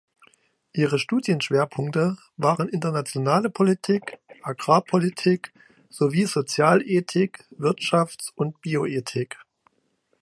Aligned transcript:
Ihre 0.73 0.97
Studienschwerpunkte 0.97 2.17
waren 2.35 2.67
Internationale 2.69 3.51
Politik, 3.51 4.17
Agrarpolitik 4.41 5.53
sowie 5.91 6.23
Sozialethik, 6.25 7.45
Wirtschafts- 7.59 8.31
und 8.33 8.59
Bioethik. 8.63 9.37